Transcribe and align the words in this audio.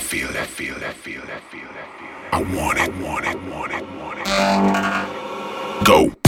feel 0.00 0.30
it, 0.30 0.46
feel 0.46 0.76
it, 0.76 0.94
feel 0.94 1.22
it, 1.22 1.42
feel 1.50 1.60
it, 1.60 1.88
feel. 1.98 2.08
I 2.32 2.42
want 2.56 2.78
it, 2.78 2.92
want 2.96 3.26
it, 3.26 3.40
want 3.42 3.72
it, 3.72 3.84
want 3.98 4.18
it. 4.20 5.84
Go. 5.84 6.19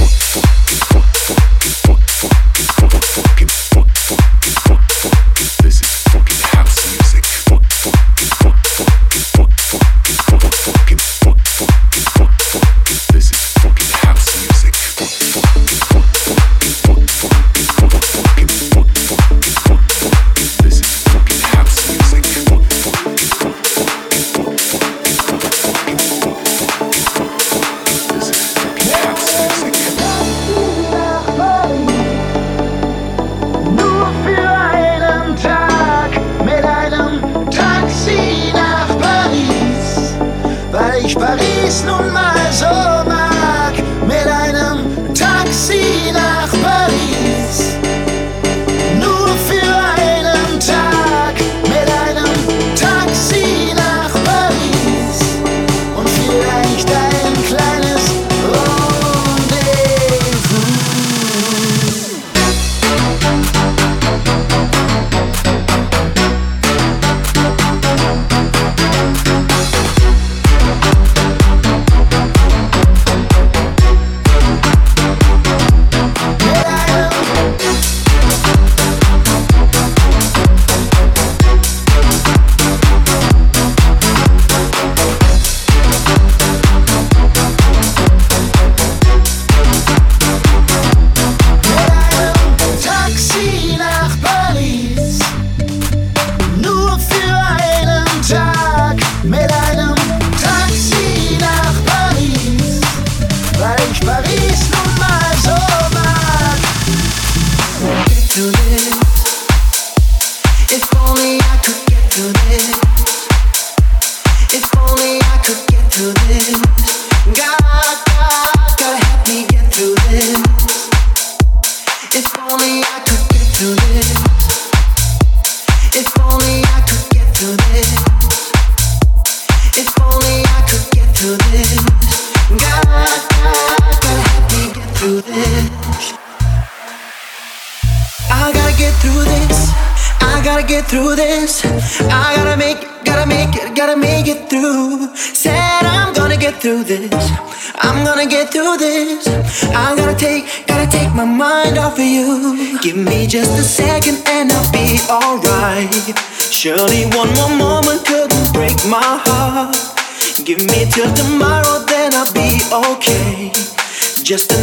just 164.32 164.61